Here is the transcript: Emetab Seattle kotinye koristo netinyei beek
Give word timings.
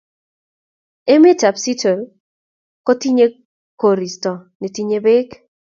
Emetab 1.13 1.55
Seattle 1.63 2.05
kotinye 2.87 3.25
koristo 3.81 4.31
netinyei 4.61 5.03
beek 5.05 5.29